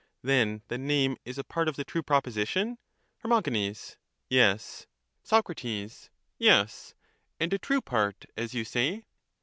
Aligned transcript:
Then 0.23 0.63
the 0.67 0.79
name 0.79 1.17
is 1.25 1.37
a 1.37 1.43
part 1.43 1.67
of 1.67 1.75
the 1.75 1.83
true 1.83 2.01
proposition? 2.01 2.79
Her. 3.17 3.41
Yes. 4.29 4.87
Soc. 5.21 5.47
Yes, 6.39 6.95
and 7.39 7.53
a 7.53 7.59
true 7.59 7.81
part, 7.81 8.25
as 8.35 8.55
you 8.55 8.65
say. 8.65 9.05